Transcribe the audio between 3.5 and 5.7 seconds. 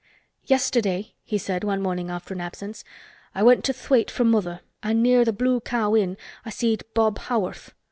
to Thwaite for mother an' near th' Blue